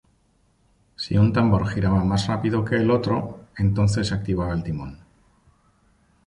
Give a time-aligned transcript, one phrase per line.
[1.03, 4.97] Si un tambor giraba más rápido que el otro, entonces se accionaba el timón.